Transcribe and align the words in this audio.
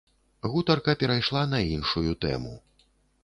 Гутарка 0.53 0.95
перайшла 1.03 1.43
на 1.51 1.59
іншую 1.75 2.11
тэму. 2.25 2.57